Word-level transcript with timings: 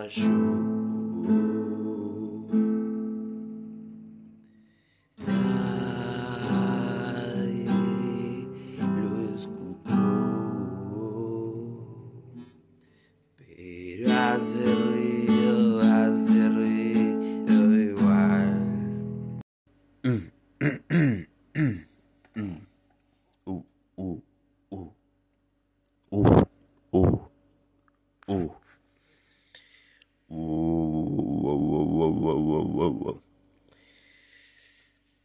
acho. 0.00 0.71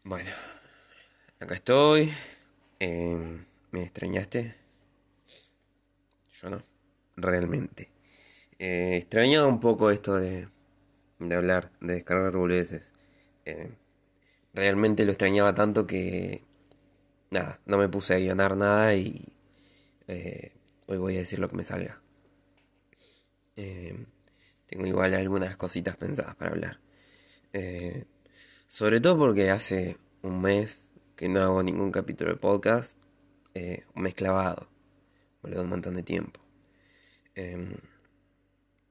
Bueno, 0.04 0.30
acá 1.40 1.54
estoy. 1.56 2.12
Em, 2.80 3.46
¿Me 3.72 3.84
extrañaste? 3.84 4.56
Yo 6.34 6.50
no, 6.50 6.64
realmente. 7.16 7.90
Eh, 8.60 8.98
extrañaba 8.98 9.48
un 9.48 9.60
poco 9.62 9.92
esto 9.92 10.16
de, 10.16 10.50
de 11.20 11.36
hablar, 11.36 11.72
de 11.80 11.94
descargar 11.96 12.36
boludeces. 12.36 12.94
Em, 13.46 13.76
realmente 14.54 15.06
lo 15.06 15.12
extrañaba 15.12 15.56
tanto 15.56 15.88
que. 15.88 16.44
Nada, 17.32 17.62
no 17.66 17.78
me 17.78 17.90
puse 17.90 18.14
a 18.14 18.20
guionar 18.20 18.58
nada 18.58 18.94
y. 18.96 19.24
eh, 20.08 20.52
hoy 20.88 20.98
voy 20.98 21.16
a 21.16 21.20
decir 21.20 21.40
lo 21.40 21.50
que 21.50 21.56
me 21.58 21.64
salga. 21.64 22.02
Em, 23.56 24.06
tengo 24.68 24.86
igual 24.86 25.14
algunas 25.16 25.58
cositas 25.58 25.96
pensadas 25.98 26.36
para 26.36 26.52
hablar. 26.52 26.80
Eh, 27.54 28.06
sobre 28.68 29.00
todo 29.00 29.18
porque 29.18 29.50
hace 29.50 29.98
un 30.22 30.42
mes 30.42 30.90
que 31.16 31.30
no 31.30 31.42
hago 31.42 31.64
ningún 31.64 31.92
capítulo 31.92 32.32
de 32.32 32.38
podcast. 32.38 32.98
eh, 33.56 33.86
un 33.96 34.04
mes 34.04 34.14
clavado. 34.14 34.70
Un 35.42 35.70
montón 35.70 35.94
de 35.96 36.04
tiempo. 36.04 36.40
Em, 37.36 37.74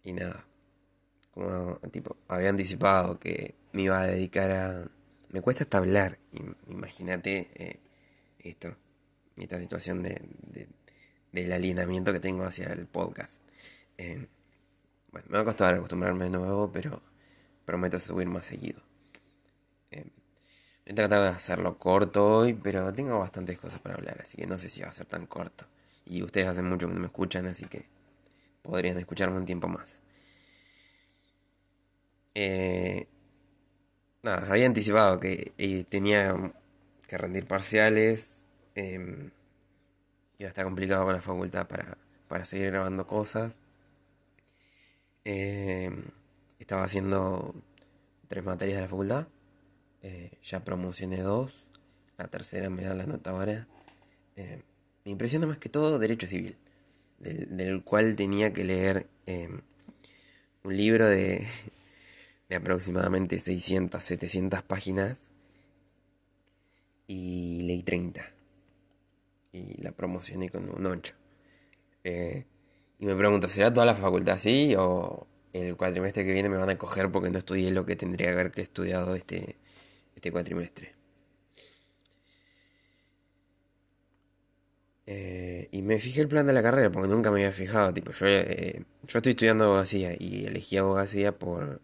y 0.03 0.13
nada. 0.13 0.45
Como 1.33 1.77
tipo, 1.93 2.17
había 2.29 2.49
anticipado 2.51 3.19
que 3.21 3.55
me 3.73 3.83
iba 3.83 4.01
a 4.01 4.07
dedicar 4.07 4.51
a. 4.51 4.91
Me 5.31 5.41
cuesta 5.43 5.65
hasta 5.65 5.79
hablar. 5.79 6.19
im- 6.33 6.57
Imagínate 6.69 7.51
eh, 7.55 7.81
esto. 8.39 8.75
Esta 9.37 9.61
situación 9.61 10.03
de, 10.03 10.21
de- 10.51 10.69
del 11.33 11.53
alienamiento 11.53 12.13
que 12.13 12.21
tengo 12.21 12.45
hacia 12.45 12.73
el 12.73 12.87
podcast. 12.87 13.43
Em, 13.99 14.27
bueno, 15.17 15.29
me 15.31 15.39
va 15.39 15.43
a 15.43 15.45
costar 15.47 15.75
acostumbrarme 15.75 16.25
de 16.25 16.31
nuevo, 16.31 16.71
pero 16.71 17.01
prometo 17.65 17.99
subir 17.99 18.29
más 18.29 18.45
seguido. 18.45 18.83
Em, 19.91 20.05
voy 20.85 20.93
a 20.93 20.95
tratar 20.95 21.23
de 21.23 21.29
hacerlo 21.29 21.79
corto 21.79 22.27
hoy, 22.27 22.53
pero 22.55 22.93
tengo 22.93 23.19
bastantes 23.19 23.59
cosas 23.59 23.81
para 23.81 23.95
hablar, 23.95 24.19
así 24.21 24.37
que 24.37 24.47
no 24.47 24.59
sé 24.59 24.69
si 24.69 24.83
va 24.83 24.89
a 24.89 24.93
ser 24.93 25.07
tan 25.07 25.27
corto. 25.27 25.65
Y 26.05 26.23
ustedes 26.23 26.49
hacen 26.49 26.69
mucho 26.69 26.87
que 26.89 26.95
no 26.95 27.01
me 27.01 27.07
escuchan, 27.07 27.47
así 27.47 27.65
que 27.67 27.87
podrían 28.63 28.99
escucharme 28.99 29.39
un 29.39 29.47
tiempo 29.47 29.69
más. 29.69 30.03
Eh, 32.35 33.07
nada, 34.23 34.47
había 34.51 34.67
anticipado 34.67 35.19
que 35.19 35.53
eh, 35.59 35.85
tenía 35.89 36.53
que 37.09 37.19
rendir 37.19 37.47
parciales. 37.47 38.45
em, 38.75 39.31
iba 40.39 40.49
a 40.49 40.51
estar 40.51 40.65
complicado 40.65 41.05
con 41.05 41.15
la 41.15 41.23
facultad 41.23 41.67
para, 41.67 41.97
para 42.29 42.45
seguir 42.45 42.67
grabando 42.71 43.07
cosas. 43.07 43.61
Em, 45.29 46.05
estaba 46.61 46.85
haciendo 46.85 47.53
tres 48.29 48.45
materias 48.45 48.77
de 48.77 48.83
la 48.83 48.89
facultad. 48.89 49.27
eh, 50.03 50.31
ya 50.43 50.63
promocioné 50.63 51.21
dos. 51.21 51.67
La 52.17 52.29
tercera 52.29 52.71
me 52.71 52.85
da 52.85 52.95
la 52.95 53.07
nota 53.07 53.31
ahora. 53.31 53.67
Eh, 54.37 54.63
me 55.05 55.11
impresiona 55.11 55.49
más 55.49 55.59
que 55.59 55.69
todo 55.69 55.99
Derecho 55.99 56.29
Civil, 56.29 56.57
del, 57.19 57.83
cual 57.83 58.15
tenía 58.15 58.53
que 58.53 58.65
leer 58.65 59.09
em, 59.27 59.63
un 60.63 60.77
libro 60.77 61.09
de, 61.09 61.45
de 62.49 62.57
aproximadamente 62.57 63.41
600, 63.41 64.03
700 64.03 64.63
páginas 64.63 65.33
y 67.09 67.63
leí 67.63 67.83
30. 67.83 68.25
Y 69.53 69.83
la 69.83 69.91
promocioné 69.91 70.51
con 70.51 70.69
un 70.71 70.87
8. 70.87 71.15
Eh, 72.05 72.45
y 72.99 73.07
me 73.07 73.15
pregunto, 73.17 73.49
¿será 73.49 73.73
toda 73.73 73.87
la 73.87 73.95
facultad 73.95 74.35
así 74.37 74.75
o 74.79 75.27
el 75.53 75.77
cuatrimestre 75.77 76.25
que 76.25 76.33
viene 76.33 76.49
me 76.49 76.57
van 76.59 76.71
a 76.71 76.79
coger 76.79 77.11
porque 77.13 77.31
no 77.31 77.39
estudié 77.39 77.71
lo 77.73 77.87
que 77.87 77.97
tendría 77.97 78.29
que 78.29 78.33
haber 78.35 78.53
estudiado 78.57 79.15
este, 79.15 79.57
este 80.17 80.33
cuatrimestre? 80.33 80.95
Eh, 85.09 85.69
y 85.71 85.83
me 85.83 85.99
fijé 86.01 86.21
el 86.23 86.29
plan 86.29 86.47
de 86.47 86.53
la 86.53 86.63
carrera 86.63 86.91
porque 86.91 87.09
nunca 87.09 87.31
me 87.31 87.39
había 87.41 87.53
fijado. 87.53 87.93
Tipo, 87.95 88.11
yo, 88.13 88.27
eh, 88.27 88.85
yo 89.07 89.19
estoy 89.19 89.31
estudiando 89.33 89.65
abogacía 89.65 90.15
y 90.19 90.47
elegí 90.47 90.77
abogacía 90.77 91.37
por 91.39 91.81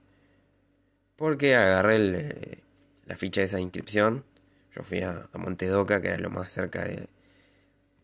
porque 1.17 1.55
agarré 1.57 1.97
eh, 1.99 2.63
la 3.07 3.17
ficha 3.17 3.41
de 3.41 3.47
esa 3.47 3.61
inscripción. 3.61 4.25
Yo 4.73 4.83
fui 4.83 5.01
a, 5.01 5.29
a 5.33 5.39
Montedoca, 5.39 6.01
que 6.01 6.09
era 6.09 6.19
lo 6.19 6.31
más 6.31 6.53
cerca 6.53 6.85
de- 6.85 7.09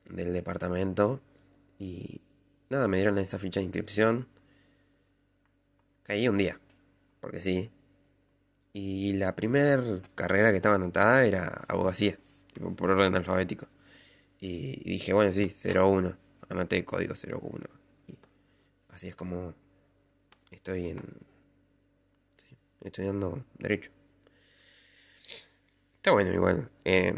del 0.06 0.32
departamento. 0.32 1.20
Y 1.78 2.20
nada, 2.70 2.88
me 2.88 2.96
dieron 2.98 3.18
esa 3.18 3.38
ficha 3.38 3.60
de 3.60 3.64
inscripción. 3.64 4.28
Caí 6.04 6.28
un 6.28 6.38
día, 6.38 6.60
porque 7.20 7.40
sí. 7.40 7.70
Y 8.72 9.14
la 9.14 9.34
primera 9.36 9.82
carrera 10.14 10.50
que 10.50 10.56
estaba 10.56 10.76
anotada 10.76 11.24
era 11.24 11.64
abogacía, 11.68 12.18
por 12.76 12.90
orden 12.90 13.14
alfabético. 13.16 13.66
Y, 14.40 14.80
y 14.88 14.92
dije, 14.94 15.12
bueno, 15.12 15.32
sí, 15.32 15.52
01. 15.74 16.16
Anoté 16.48 16.84
código 16.84 17.14
01. 17.14 17.66
Y 18.08 18.16
así 18.90 19.08
es 19.08 19.16
como 19.16 19.54
estoy 20.50 20.88
en. 20.90 21.02
Sí, 22.36 22.56
estudiando 22.82 23.44
Derecho. 23.58 23.90
Está 25.96 26.12
bueno, 26.12 26.32
igual. 26.32 26.70
eh, 26.84 27.14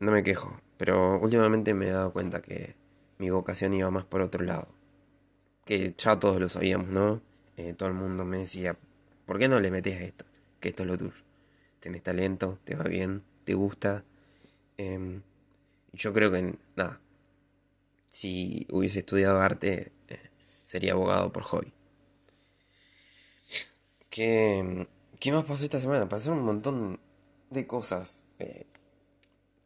no 0.00 0.10
me 0.12 0.22
quejo. 0.22 0.60
Pero 0.76 1.20
últimamente 1.20 1.74
me 1.74 1.86
he 1.88 1.90
dado 1.90 2.12
cuenta 2.12 2.42
que 2.42 2.74
mi 3.18 3.30
vocación 3.30 3.72
iba 3.74 3.90
más 3.90 4.04
por 4.04 4.22
otro 4.22 4.44
lado. 4.44 4.73
Que 5.64 5.94
ya 5.96 6.18
todos 6.18 6.40
lo 6.40 6.48
sabíamos, 6.48 6.88
¿no? 6.90 7.22
Eh, 7.56 7.72
todo 7.74 7.88
el 7.88 7.94
mundo 7.94 8.24
me 8.24 8.38
decía, 8.38 8.76
¿por 9.26 9.38
qué 9.38 9.48
no 9.48 9.60
le 9.60 9.70
metes 9.70 9.96
a 9.98 10.02
esto? 10.02 10.24
Que 10.60 10.70
esto 10.70 10.82
es 10.82 10.88
lo 10.88 10.98
tuyo. 10.98 11.12
Tenés 11.80 12.02
talento, 12.02 12.58
te 12.64 12.74
va 12.74 12.84
bien, 12.84 13.22
te 13.44 13.54
gusta. 13.54 14.04
y 14.78 15.20
yo 15.92 16.12
creo 16.12 16.32
que, 16.32 16.56
nada, 16.76 17.00
si 18.08 18.66
hubiese 18.70 19.00
estudiado 19.00 19.40
arte, 19.40 19.92
eh, 20.08 20.30
sería 20.64 20.92
abogado 20.92 21.32
por 21.32 21.42
hobby. 21.44 21.72
¿Qué, 24.10 24.86
qué 25.20 25.32
más 25.32 25.44
pasó 25.44 25.64
esta 25.64 25.80
semana? 25.80 26.08
Pasaron 26.08 26.38
un 26.38 26.44
montón 26.44 27.00
de 27.50 27.66
cosas. 27.66 28.24
eh, 28.38 28.66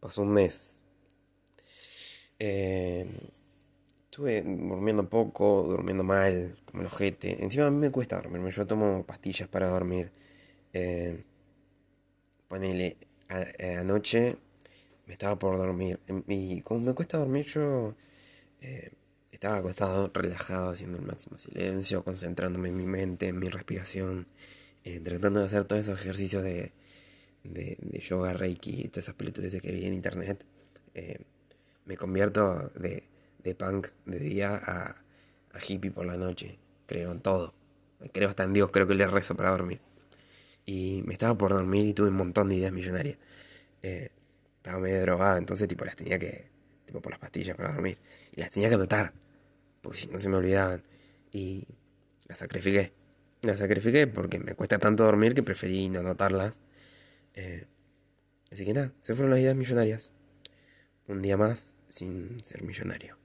pasó 0.01 0.23
un 0.23 0.31
mes. 0.31 0.81
Eh, 2.39 3.07
estuve 4.19 4.43
durmiendo 4.43 5.09
poco, 5.09 5.63
durmiendo 5.69 6.03
mal, 6.03 6.57
como 6.65 6.81
el 6.83 6.89
ojete. 6.89 7.43
Encima 7.43 7.67
a 7.69 7.71
mí 7.71 7.77
me 7.77 7.93
cuesta 7.93 8.17
dormirme. 8.17 8.51
Yo 8.51 8.67
tomo 8.67 9.05
pastillas 9.07 9.49
para 9.49 9.69
dormir. 9.69 10.11
Eh, 10.73 11.23
ponele, 12.49 12.97
a- 13.29 13.43
eh, 13.59 13.77
anoche 13.77 14.37
me 15.07 15.13
estaba 15.13 15.39
por 15.39 15.57
dormir. 15.57 16.01
Y 16.27 16.63
como 16.63 16.81
me 16.81 16.95
cuesta 16.95 17.19
dormir, 17.19 17.47
yo 17.47 17.95
eh, 18.61 18.91
estaba 19.31 19.59
acostado, 19.59 20.11
relajado, 20.13 20.71
haciendo 20.71 20.99
el 20.99 21.07
máximo 21.07 21.39
silencio, 21.39 22.03
concentrándome 22.03 22.71
en 22.71 22.77
mi 22.77 22.87
mente, 22.87 23.29
en 23.29 23.39
mi 23.39 23.49
respiración, 23.49 24.27
eh, 24.85 25.01
tratando 25.01 25.41
de 25.41 25.47
hacer 25.47 25.65
todos 25.65 25.81
esos 25.85 26.01
ejercicios 26.01 26.43
de, 26.43 26.73
de, 27.45 28.01
yoga, 28.01 28.33
reiki 28.33 28.89
todas 28.89 29.05
esas 29.07 29.15
pelotudeces 29.15 29.63
que 29.63 29.71
vi 29.73 29.87
en 29.87 29.95
internet. 29.95 30.45
Eh, 30.95 31.21
me 31.87 31.97
convierto 31.97 32.71
de, 32.77 33.05
de 33.49 33.55
punk 33.55 33.89
de 34.07 34.19
día 34.19 34.55
a, 34.55 34.95
hippie 35.67 35.91
por 35.91 36.07
la 36.07 36.17
noche. 36.17 36.59
Creo 36.87 37.11
en 37.13 37.21
todo. 37.21 37.55
Creo 38.13 38.29
hasta 38.29 38.45
en 38.45 38.53
Dios, 38.53 38.71
creo 38.71 38.87
que 38.87 38.95
le 38.95 39.07
rezo 39.07 39.35
para 39.35 39.51
dormir. 39.51 39.81
Y 40.65 41.03
me 41.07 41.15
estaba 41.15 41.37
por 41.37 41.53
dormir 41.53 41.87
y 41.87 41.95
tuve 41.95 42.09
un 42.09 42.17
montón 42.17 42.49
de 42.49 42.57
ideas 42.57 42.73
millonarias. 42.73 43.17
Eh, 43.83 44.11
estaba 44.57 44.79
medio 44.79 45.01
drogado, 45.01 45.39
entonces 45.39 45.67
tipo 45.67 45.85
las 45.85 45.97
tenía 45.97 46.19
que, 46.19 46.51
tipo 46.85 47.01
por 47.01 47.11
las 47.11 47.19
pastillas 47.19 47.57
para 47.57 47.73
dormir. 47.73 47.99
Y 48.37 48.41
las 48.41 48.51
tenía 48.51 48.69
que 48.69 48.77
anotar, 48.77 49.13
porque 49.81 49.99
si 49.99 50.09
no 50.09 50.19
se 50.19 50.29
me 50.29 50.37
olvidaban. 50.37 50.83
Y 51.33 51.67
las 52.29 52.39
sacrifiqué. 52.39 52.93
Las 53.43 53.59
sacrifiqué 53.59 54.07
porque 54.07 54.39
me 54.39 54.55
cuesta 54.55 54.79
tanto 54.79 55.05
dormir 55.05 55.35
que 55.35 55.43
preferí 55.43 55.89
no 55.89 56.01
anotarlas. 56.01 56.61
Eh, 57.35 57.67
así 58.53 58.65
que 58.65 58.75
nada, 58.75 58.93
se 59.01 59.15
fueron 59.15 59.31
las 59.31 59.41
ideas 59.41 59.57
millonarias. 59.57 60.13
Un 61.07 61.23
día 61.23 61.37
más 61.37 61.77
sin 61.89 62.43
ser 62.45 62.63
millonario. 62.63 63.17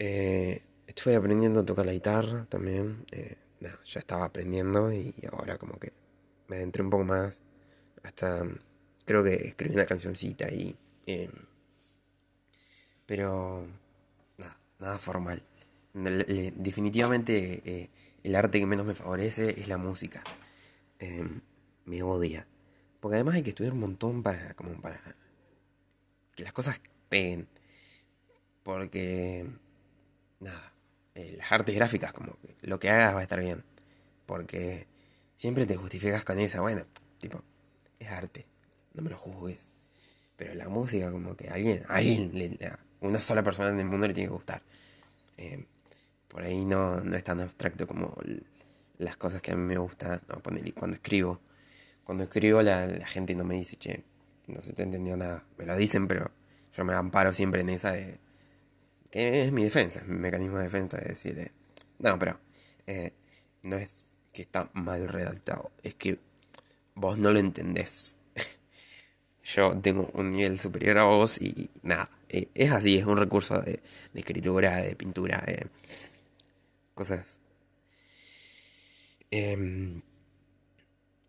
Eh, 0.00 0.62
estuve 0.86 1.14
aprendiendo 1.14 1.60
a 1.60 1.66
tocar 1.66 1.86
la 1.86 1.92
guitarra 1.92 2.46
también. 2.48 3.04
Eh, 3.12 3.36
ya 3.60 4.00
estaba 4.00 4.24
aprendiendo 4.24 4.90
y 4.92 5.14
ahora 5.30 5.58
como 5.58 5.78
que 5.78 5.92
me 6.48 6.56
adentré 6.56 6.82
un 6.82 6.90
poco 6.90 7.04
más. 7.04 7.42
Hasta 8.02 8.44
creo 9.04 9.22
que 9.22 9.34
escribí 9.34 9.74
una 9.74 9.86
cancioncita 9.86 10.46
ahí. 10.46 10.74
Eh, 11.06 11.30
pero 13.06 13.66
nada, 14.38 14.58
nada 14.78 14.98
formal. 14.98 15.42
Definitivamente 15.92 17.62
eh, 17.64 17.90
el 18.22 18.34
arte 18.36 18.58
que 18.58 18.66
menos 18.66 18.86
me 18.86 18.94
favorece 18.94 19.60
es 19.60 19.68
la 19.68 19.76
música. 19.76 20.22
Em, 20.98 21.42
me 21.84 22.02
odia. 22.02 22.46
Porque 23.00 23.16
además 23.16 23.34
hay 23.36 23.42
que 23.42 23.50
estudiar 23.50 23.74
un 23.74 23.80
montón 23.80 24.22
para, 24.22 24.54
como 24.54 24.80
para 24.80 25.00
que 26.34 26.44
las 26.44 26.52
cosas 26.52 26.80
peguen. 27.08 27.48
Porque, 28.62 29.46
nada, 30.40 30.72
eh, 31.14 31.34
las 31.36 31.52
artes 31.52 31.74
gráficas, 31.74 32.12
como 32.12 32.36
que 32.40 32.56
lo 32.62 32.78
que 32.78 32.90
hagas 32.90 33.14
va 33.14 33.20
a 33.20 33.22
estar 33.22 33.40
bien. 33.40 33.62
Porque 34.26 34.86
siempre 35.36 35.66
te 35.66 35.76
justificas 35.76 36.24
con 36.24 36.38
esa, 36.38 36.60
bueno, 36.60 36.84
tipo, 37.18 37.42
es 37.98 38.08
arte, 38.08 38.46
no 38.94 39.02
me 39.02 39.10
lo 39.10 39.18
juzgues. 39.18 39.72
Pero 40.36 40.54
la 40.54 40.68
música, 40.68 41.10
como 41.10 41.36
que 41.36 41.48
alguien, 41.48 41.84
alguien, 41.88 42.58
una 43.00 43.20
sola 43.20 43.42
persona 43.42 43.68
en 43.68 43.80
el 43.80 43.86
mundo 43.86 44.08
le 44.08 44.14
tiene 44.14 44.28
que 44.28 44.34
gustar. 44.34 44.62
Eh, 45.36 45.66
por 46.28 46.42
ahí 46.42 46.64
no, 46.64 47.00
no 47.00 47.16
es 47.16 47.24
tan 47.24 47.40
abstracto 47.40 47.86
como 47.86 48.14
las 48.98 49.16
cosas 49.16 49.42
que 49.42 49.52
a 49.52 49.56
mí 49.56 49.62
me 49.62 49.78
gustan. 49.78 50.20
No, 50.28 50.40
cuando 50.74 50.94
escribo. 50.94 51.40
Cuando 52.04 52.24
escribo 52.24 52.62
la, 52.62 52.86
la, 52.86 53.06
gente 53.06 53.34
no 53.34 53.44
me 53.44 53.56
dice, 53.56 53.76
che, 53.76 54.04
no 54.46 54.62
se 54.62 54.72
te 54.72 54.82
entendió 54.82 55.16
nada. 55.16 55.44
Me 55.58 55.66
lo 55.66 55.76
dicen, 55.76 56.08
pero 56.08 56.30
yo 56.72 56.84
me 56.84 56.94
amparo 56.94 57.32
siempre 57.32 57.60
en 57.60 57.70
esa 57.70 57.92
de... 57.92 58.18
Que 59.10 59.42
es 59.42 59.52
mi 59.52 59.64
defensa, 59.64 60.02
mi 60.06 60.16
mecanismo 60.16 60.58
de 60.58 60.64
defensa 60.64 60.98
de 60.98 61.08
decir, 61.08 61.38
eh, 61.38 61.50
no, 61.98 62.18
pero 62.18 62.38
eh, 62.86 63.12
no 63.64 63.76
es 63.76 64.14
que 64.32 64.42
está 64.42 64.70
mal 64.72 65.08
redactado, 65.08 65.72
es 65.82 65.96
que 65.96 66.20
vos 66.94 67.18
no 67.18 67.32
lo 67.32 67.40
entendés. 67.40 68.18
yo 69.44 69.76
tengo 69.80 70.10
un 70.14 70.30
nivel 70.30 70.60
superior 70.60 70.98
a 70.98 71.04
vos 71.04 71.40
y 71.40 71.70
nada, 71.82 72.08
eh, 72.28 72.48
es 72.54 72.70
así, 72.70 72.98
es 72.98 73.04
un 73.04 73.16
recurso 73.16 73.60
de, 73.60 73.80
de 74.12 74.20
escritura, 74.20 74.76
de 74.76 74.94
pintura, 74.94 75.44
cosas. 76.94 77.40
Em, 79.32 80.02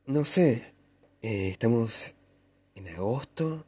no 0.06 0.26
sé, 0.26 0.74
estamos 1.22 2.16
en 2.76 2.88
agosto, 2.90 3.66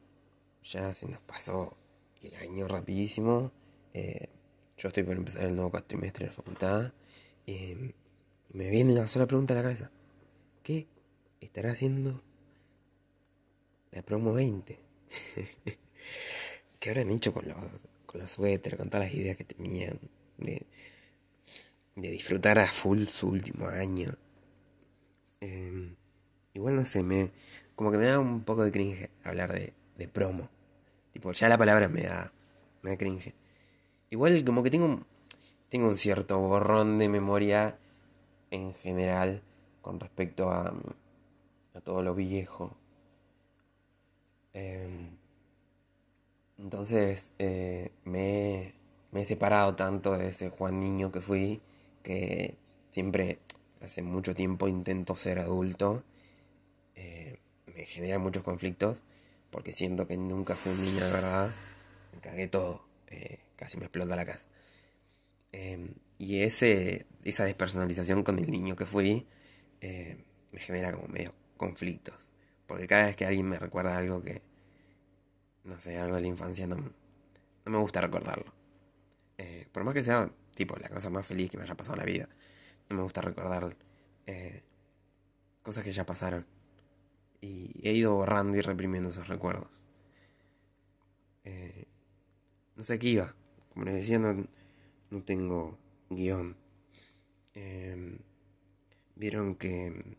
ya 0.64 0.94
se 0.94 1.08
nos 1.08 1.20
pasó 1.22 1.76
el 2.22 2.36
año 2.36 2.68
rapidísimo. 2.68 3.52
Eh, 3.94 4.30
yo 4.78 4.88
estoy 4.90 5.04
por 5.04 5.16
empezar 5.16 5.44
el 5.44 5.56
nuevo 5.56 5.72
cuatrimestre 5.72 6.26
de 6.26 6.32
la 6.32 6.36
facultad. 6.36 6.94
Em, 7.46 7.92
y 8.50 8.58
me 8.58 8.70
viene 8.70 8.94
una 8.94 9.08
sola 9.08 9.28
pregunta 9.28 9.54
a 9.54 9.58
la 9.58 9.64
cabeza. 9.64 9.92
¿Qué 10.64 10.88
estará 11.42 11.72
haciendo 11.72 12.22
la 13.92 14.02
promo 14.02 14.34
20? 14.34 14.80
¿Qué 16.80 16.90
habrán 16.90 17.12
hecho 17.12 17.34
con 17.34 17.48
los, 17.48 17.86
con 18.06 18.22
los 18.22 18.32
suéteres, 18.32 18.78
con 18.80 18.90
todas 18.90 19.08
las 19.08 19.16
ideas 19.16 19.38
que 19.38 19.44
tenían? 19.44 20.00
De, 20.38 20.66
de 21.96 22.10
disfrutar 22.10 22.60
a 22.60 22.68
full 22.68 23.04
su 23.04 23.30
último 23.30 23.68
año. 23.68 24.18
Em, 25.40 25.96
igual 26.54 26.76
no 26.76 26.86
sé, 26.86 27.04
me, 27.04 27.32
como 27.76 27.92
que 27.92 27.98
me 27.98 28.06
da 28.06 28.20
un 28.20 28.44
poco 28.44 28.64
de 28.64 28.72
cringe 28.72 29.10
hablar 29.24 29.54
de, 29.54 29.74
de 29.98 30.08
promo. 30.08 30.50
Tipo, 31.12 31.32
ya 31.32 31.50
la 31.50 31.58
palabra 31.58 31.90
me 31.90 32.04
da, 32.04 32.34
me 32.82 32.92
da 32.92 32.98
cringe. 32.98 33.34
Igual 34.14 34.46
como 34.46 34.62
que 34.62 34.70
tengo, 34.70 35.00
tengo 35.70 35.88
un 35.88 35.96
cierto 35.96 36.38
borrón 36.38 37.00
de 37.00 37.10
memoria 37.10 37.80
en 38.52 38.76
general 38.76 39.42
con 39.82 40.00
respecto 40.00 40.52
a, 40.52 40.72
a 41.74 41.82
todo 41.82 42.04
lo 42.04 42.14
viejo. 42.14 42.78
Em, 44.54 45.18
entonces 46.60 47.32
eh, 47.40 47.90
me, 48.06 48.76
me 49.12 49.22
he 49.22 49.26
separado 49.26 49.74
tanto 49.74 50.16
de 50.16 50.28
ese 50.28 50.52
Juan 50.52 50.80
Niño 50.80 51.12
que 51.12 51.20
fui 51.20 51.60
que 52.04 52.56
siempre, 52.92 53.40
hace 53.82 54.04
mucho 54.04 54.36
tiempo 54.36 54.68
intento 54.68 55.16
ser 55.16 55.40
adulto, 55.40 56.04
eh, 56.94 57.40
me 57.76 57.84
genera 57.88 58.20
muchos 58.20 58.44
conflictos, 58.44 59.06
porque 59.50 59.74
siento 59.74 60.06
que 60.06 60.18
nunca 60.18 60.56
fui 60.56 60.72
un 60.72 60.86
niño 60.86 61.04
de 61.04 61.12
verdad, 61.12 61.52
me 62.14 62.20
cagué 62.22 62.48
todo, 62.48 62.86
eh, 63.08 63.40
casi 63.56 63.78
me 63.78 63.86
explota 63.86 64.16
la 64.16 64.26
casa. 64.26 64.48
Em, 65.52 65.94
y 66.18 66.40
ese, 66.42 67.06
esa 67.24 67.46
despersonalización 67.46 68.24
con 68.24 68.40
el 68.40 68.50
niño 68.50 68.76
que 68.76 68.86
fui 68.86 69.28
eh, 69.82 70.24
me 70.52 70.60
genera 70.60 70.92
como 70.92 71.08
medio 71.08 71.34
conflictos. 71.58 72.32
Porque 72.68 72.88
cada 72.88 73.06
vez 73.06 73.16
que 73.16 73.26
alguien 73.26 73.48
me 73.50 73.60
recuerda 73.60 73.98
algo 73.98 74.22
que, 74.22 74.42
no 75.66 75.80
sé, 75.80 75.98
algo 76.00 76.16
de 76.16 76.22
la 76.22 76.28
infancia, 76.28 76.68
no, 76.68 76.76
no 76.78 77.72
me 77.72 77.78
gusta 77.78 78.02
recordarlo. 78.02 78.54
por 79.72 79.84
más 79.84 79.94
que 79.94 80.04
sea 80.04 80.32
tipo, 80.56 80.76
la 80.78 80.90
cosa 80.90 81.10
más 81.10 81.26
feliz 81.26 81.50
que 81.50 81.58
me 81.58 81.64
haya 81.64 81.76
pasado 81.76 81.96
en 81.96 82.00
la 82.00 82.06
vida. 82.06 82.30
No 82.90 82.98
me 82.98 83.04
gusta 83.04 83.22
recordar 83.22 83.76
eh, 84.26 84.64
cosas 85.62 85.84
que 85.84 85.92
ya 85.92 86.06
pasaron. 86.06 86.46
Y 87.42 87.88
he 87.88 87.94
ido 87.94 88.16
borrando 88.16 88.58
y 88.58 88.62
reprimiendo 88.62 89.10
esos 89.10 89.28
recuerdos. 89.28 89.86
Eh, 91.44 91.88
no 92.76 92.84
sé 92.84 93.00
qué 93.00 93.08
iba. 93.08 93.36
Como 93.74 93.86
les 93.86 93.96
decía, 93.96 94.20
no, 94.20 95.24
tengo 95.24 95.78
guion. 96.10 96.56
Em, 97.54 98.20
Vieron 99.16 99.56
que, 99.56 100.18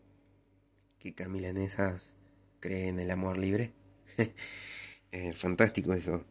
que 0.99 1.13
Camila 1.13 1.51
Nesas 1.51 2.15
cree 2.59 2.87
en 2.87 2.99
el 2.99 3.11
amor 3.11 3.37
libre. 3.37 3.73
eh, 5.11 5.33
fantástico 5.33 5.93
eso. 5.93 6.23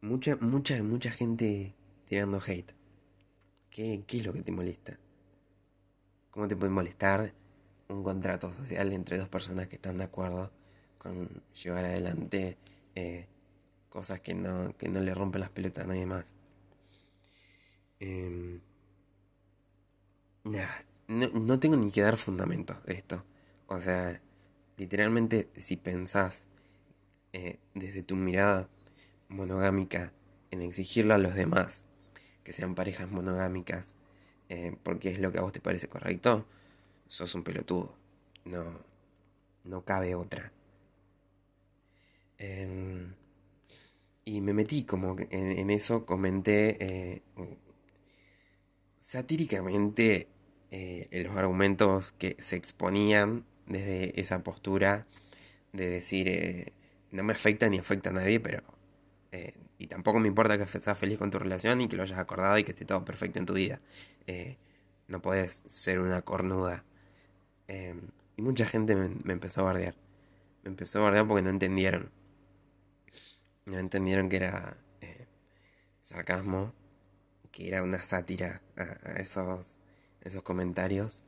Mucha, 0.00 0.36
mucha, 0.36 0.82
mucha 0.82 1.10
gente 1.10 1.74
tirando 2.06 2.40
hate. 2.44 2.72
¿Qué, 3.70 4.04
¿Qué 4.06 4.18
es 4.18 4.26
lo 4.26 4.32
que 4.32 4.42
te 4.42 4.52
molesta? 4.52 4.98
¿Cómo 6.30 6.48
te 6.48 6.56
puede 6.56 6.72
molestar 6.72 7.34
un 7.88 8.02
contrato 8.02 8.52
social 8.52 8.92
entre 8.92 9.18
dos 9.18 9.28
personas 9.28 9.68
que 9.68 9.76
están 9.76 9.98
de 9.98 10.04
acuerdo 10.04 10.50
con 10.98 11.42
llevar 11.52 11.84
adelante 11.84 12.56
eh, 12.94 13.28
cosas 13.94 14.20
que 14.20 14.34
no, 14.34 14.76
que 14.76 14.88
no 14.88 15.00
le 15.00 15.14
rompen 15.14 15.40
las 15.40 15.50
pelotas 15.50 15.84
a 15.84 15.88
nadie 15.88 16.06
más? 16.06 16.36
Em, 18.00 18.60
no, 21.08 21.28
no 21.34 21.60
tengo 21.60 21.76
ni 21.76 21.90
que 21.90 22.02
dar 22.02 22.16
fundamentos 22.16 22.82
de 22.84 22.94
esto. 22.94 23.24
O 23.68 23.80
sea, 23.80 24.20
literalmente 24.76 25.48
si 25.56 25.76
pensás 25.76 26.48
eh, 27.32 27.58
desde 27.74 28.02
tu 28.02 28.16
mirada 28.16 28.68
monogámica 29.28 30.12
en 30.50 30.62
exigirlo 30.62 31.14
a 31.14 31.18
los 31.18 31.34
demás 31.34 31.86
que 32.44 32.52
sean 32.52 32.74
parejas 32.74 33.10
monogámicas 33.10 33.96
eh, 34.48 34.76
porque 34.82 35.10
es 35.10 35.18
lo 35.20 35.32
que 35.32 35.38
a 35.38 35.42
vos 35.42 35.52
te 35.52 35.60
parece 35.60 35.88
correcto, 35.88 36.46
sos 37.08 37.34
un 37.34 37.44
pelotudo. 37.44 37.94
No, 38.44 38.64
no 39.64 39.84
cabe 39.84 40.14
otra. 40.14 40.52
Em, 42.38 42.93
y 44.36 44.40
me 44.40 44.52
metí 44.52 44.84
como 44.84 45.16
en, 45.30 45.70
eso, 45.70 46.04
comenté 46.04 46.76
eh, 46.80 47.22
satíricamente 48.98 50.28
eh, 50.70 51.08
los 51.24 51.36
argumentos 51.36 52.12
que 52.12 52.36
se 52.38 52.56
exponían 52.56 53.44
desde 53.66 54.18
esa 54.20 54.42
postura 54.42 55.06
de 55.72 55.88
decir 55.88 56.72
no 57.10 57.22
me 57.22 57.32
afecta 57.32 57.68
ni 57.68 57.78
afecta 57.78 58.10
a 58.10 58.12
nadie, 58.12 58.40
pero 58.40 58.62
y 59.78 59.86
tampoco 59.86 60.20
me 60.20 60.28
importa 60.28 60.56
que 60.56 60.66
seas 60.66 60.98
feliz 60.98 61.18
con 61.18 61.30
tu 61.30 61.38
relación 61.38 61.80
y 61.80 61.88
que 61.88 61.96
lo 61.96 62.04
hayas 62.04 62.18
acordado 62.18 62.56
y 62.58 62.64
que 62.64 62.72
esté 62.72 62.84
todo 62.84 63.04
perfecto 63.04 63.38
en 63.38 63.46
tu 63.46 63.54
vida. 63.54 63.80
Eh, 64.26 64.56
no 65.08 65.20
podés 65.20 65.62
ser 65.66 66.00
una 66.00 66.22
cornuda. 66.22 66.84
Y 68.36 68.42
mucha 68.42 68.66
gente 68.66 68.96
me, 68.96 69.32
empezó 69.32 69.60
a 69.60 69.64
bardear. 69.64 69.94
Me 70.62 70.70
empezó 70.70 71.00
a 71.00 71.02
bardear 71.04 71.26
porque 71.26 71.42
no 71.42 71.50
entendieron. 71.50 72.10
No 73.66 73.78
entendieron 73.78 74.28
que 74.28 74.36
era 74.36 74.76
eh, 75.00 75.26
sarcasmo, 76.02 76.74
que 77.50 77.68
era 77.68 77.82
una 77.82 78.02
sátira 78.02 78.60
a, 78.76 79.12
esos, 79.20 79.78
esos 80.22 80.42
comentarios. 80.42 81.22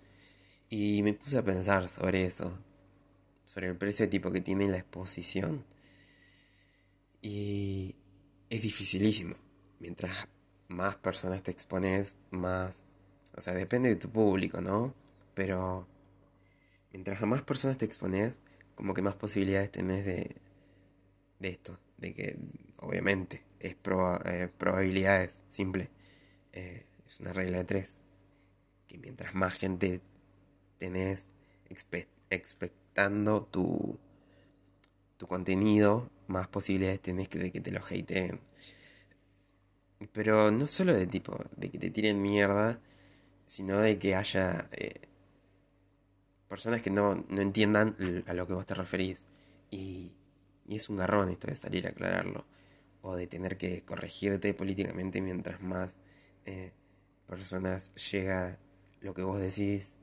Y 0.69 1.03
me 1.03 1.15
puse 1.15 1.39
a 1.39 1.45
pensar 1.45 1.89
sobre 1.89 2.25
eso, 2.25 2.59
sobre 3.45 3.69
el 3.69 3.77
precio 3.77 4.05
de 4.05 4.11
tipo 4.11 4.33
que 4.33 4.41
tiene 4.41 4.69
la 4.69 4.79
exposición. 4.79 5.65
Y 7.23 7.97
es 8.51 8.63
dificilísimo. 8.63 9.37
Mientras 9.79 10.29
más 10.69 10.97
personas 10.97 11.43
te 11.43 11.51
expones, 11.53 12.17
más... 12.31 12.85
O 13.37 13.41
sea, 13.41 13.55
depende 13.55 13.89
de 13.89 13.97
tu 13.97 14.11
público, 14.11 14.61
¿no? 14.61 14.95
Pero 15.35 15.87
mientras 16.93 17.21
más 17.23 17.43
personas 17.43 17.79
te 17.79 17.85
expones, 17.85 18.41
como 18.75 18.95
que 18.95 19.03
más 19.03 19.15
posibilidades 19.15 19.71
tenés 19.71 20.05
de, 20.05 20.37
de 21.39 21.49
esto. 21.49 21.79
De 21.99 22.15
que, 22.15 22.37
obviamente, 22.79 23.43
es 23.61 23.75
eh, 23.75 24.49
probabilidades, 24.59 25.45
simple. 25.49 25.91
eh, 26.53 26.87
es 27.07 27.21
una 27.21 27.33
regla 27.33 27.59
de 27.59 27.65
tres. 27.65 28.01
Que 28.87 28.99
mientras 28.99 29.35
más 29.35 29.55
gente 29.55 30.01
tenés 30.79 31.29
expectando 32.31 33.45
tu, 33.45 33.99
contenido, 35.29 36.11
más 36.29 36.49
posibilidades 36.49 37.01
tenés 37.01 37.29
de 37.31 37.51
que 37.51 37.61
te 37.61 37.73
lo 37.73 37.81
hateen. 37.81 38.41
Pero 40.13 40.51
no 40.51 40.67
solo 40.67 40.95
de 40.95 41.07
tipo, 41.07 41.39
de 41.57 41.71
que 41.71 41.79
te 41.79 41.91
tiren 41.91 42.21
mierda, 42.21 42.79
sino 43.47 43.79
de 43.79 43.99
que 43.99 44.15
haya 44.15 44.69
eh, 44.73 45.01
personas 46.49 46.83
que 46.83 46.91
no, 46.91 47.15
no, 47.29 47.41
entiendan 47.41 47.97
a 48.27 48.35
lo 48.35 48.47
que 48.47 48.53
vos 48.55 48.67
te 48.67 48.75
referís. 48.75 49.27
Y, 49.71 50.13
y, 50.67 50.77
es 50.77 50.89
un 50.89 50.97
garrón 50.97 51.31
esto 51.31 51.47
de 51.49 51.57
salir 51.57 51.87
a 51.87 51.91
aclararlo. 51.91 52.45
O 53.03 53.17
de 53.17 53.27
tener 53.27 53.57
que 53.57 53.83
corregirte 53.85 54.53
políticamente 54.55 55.21
mientras 55.21 55.61
más 55.61 55.97
eh, 56.45 56.73
personas 57.27 57.95
llega 57.95 58.59
lo 59.01 59.15
que 59.15 59.23
vos 59.23 59.39
decís 59.39 59.97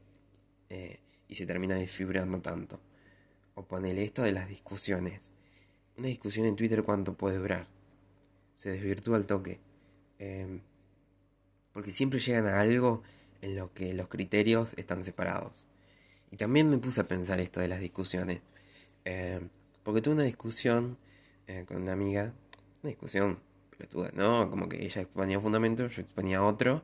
eh, 0.70 1.00
y 1.28 1.36
se 1.36 1.46
termina 1.46 1.76
desfibrando 1.76 2.42
tanto. 2.42 2.80
O 3.56 3.66
ponele 3.66 4.04
esto 4.04 4.24
de 4.24 4.32
las 4.32 4.48
discusiones. 4.48 5.32
Una 5.98 6.08
discusión 6.08 6.46
en 6.46 6.56
Twitter 6.56 6.84
cuánto 6.84 7.16
puede 7.16 7.38
durar. 7.38 7.68
Se 8.56 8.72
desvirtúa 8.72 9.18
el 9.18 9.26
toque. 9.26 9.60
Em, 10.20 10.62
porque 11.72 11.92
siempre 11.92 12.20
llegan 12.20 12.48
a 12.48 12.62
algo 12.62 13.04
en 13.42 13.56
lo 13.56 13.74
que 13.74 13.94
los 13.94 14.08
criterios 14.08 14.74
están 14.78 15.04
separados. 15.04 15.66
Y 16.32 16.38
también 16.38 16.70
me 16.70 16.78
puse 16.78 17.02
a 17.02 17.08
pensar 17.08 17.40
esto 17.40 17.60
de 17.60 17.68
las 17.68 17.80
discusiones. 17.80 18.42
Em, 19.06 19.50
porque 19.84 20.02
tuve 20.02 20.16
una 20.16 20.24
discusión 20.24 20.98
eh, 21.48 21.66
con 21.68 21.82
una 21.82 21.94
amiga, 21.94 22.34
una 22.82 22.90
discusión 22.90 23.40
pelotuda, 23.70 24.12
¿no? 24.14 24.50
Como 24.50 24.70
que 24.70 24.86
ella 24.86 25.02
exponía 25.02 25.38
un 25.38 25.44
fundamento, 25.44 25.88
yo 25.88 26.02
exponía 26.02 26.44
otro, 26.44 26.84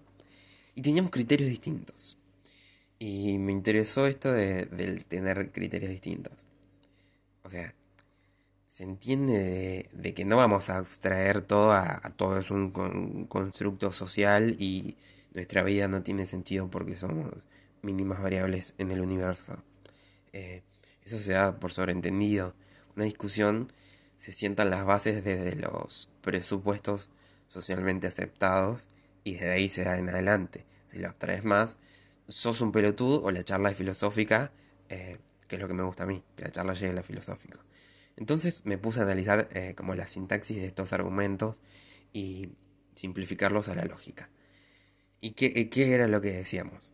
y 0.76 0.82
teníamos 0.82 1.12
criterios 1.12 1.50
distintos. 1.50 2.18
Y 3.00 3.40
me 3.40 3.54
interesó 3.54 4.06
esto 4.08 4.32
de, 4.32 4.66
del 4.66 5.06
tener 5.06 5.52
criterios 5.52 5.92
distintos. 5.92 6.48
O 7.44 7.50
sea, 7.50 7.74
se 8.70 8.84
entiende 8.84 9.90
de, 9.92 10.14
que 10.14 10.26
no 10.26 10.38
vamos 10.38 10.70
a 10.70 10.78
abstraer 10.78 11.42
todo 11.42 11.72
a, 11.72 12.02
todo 12.16 12.38
es 12.38 12.52
un, 12.52 13.26
constructo 13.28 13.92
social 13.92 14.56
y 14.60 14.96
nuestra 15.34 15.64
vida 15.64 15.88
no 15.88 16.04
tiene 16.04 16.28
sentido 16.28 16.70
porque 16.70 16.96
somos 16.96 17.48
mínimas 17.82 18.22
variables 18.22 18.76
en 18.78 18.92
el 18.92 19.02
universo. 19.02 19.64
Eh, 20.34 20.62
eso 21.04 21.18
se 21.18 21.34
da 21.34 21.60
por 21.60 21.72
sobreentendido. 21.72 22.54
Una 22.96 23.06
discusión 23.06 23.68
se 24.16 24.32
sientan 24.32 24.70
las 24.70 24.86
bases 24.86 25.24
desde 25.24 25.56
los 25.56 26.10
presupuestos 26.22 27.10
socialmente 27.48 28.08
aceptados 28.08 28.88
y 29.24 29.34
desde 29.34 29.52
ahí 29.52 29.70
se 29.70 29.84
da 29.84 29.98
en 29.98 30.10
adelante. 30.10 30.66
Si 30.86 31.00
la 31.00 31.10
abstraes 31.10 31.44
más, 31.46 31.80
sos 32.28 32.62
un 32.62 32.72
pelotudo 32.72 33.22
o 33.24 33.32
la 33.32 33.44
charla 33.44 33.72
es 33.72 33.78
filosófica, 33.78 34.52
eh, 34.90 35.18
que 35.48 35.56
es 35.56 35.62
lo 35.62 35.68
que 35.68 35.74
me 35.74 35.84
gusta 35.84 36.04
a 36.04 36.06
mí, 36.06 36.24
que 36.36 36.44
la 36.44 36.52
charla 36.52 36.74
llegue 36.74 36.90
a 36.90 36.94
lo 36.94 37.04
filosófico. 37.04 37.60
Entonces 38.18 38.66
me 38.66 38.78
puse 38.78 39.00
a 39.00 39.04
analizar 39.04 39.50
eh, 39.54 39.74
como 39.76 39.96
la 39.96 40.06
sintaxis 40.06 40.58
de 40.58 40.68
estos 40.68 40.94
argumentos 40.94 41.62
y 42.14 42.50
simplificarlos 42.96 43.70
a 43.70 43.76
la 43.76 43.86
lógica. 43.86 44.30
¿Y 45.22 45.32
qué, 45.32 45.48
eh, 45.56 45.94
era 45.94 46.08
lo 46.08 46.22
que 46.22 46.32
decíamos? 46.32 46.94